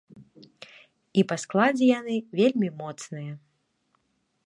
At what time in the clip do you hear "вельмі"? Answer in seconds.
2.43-2.69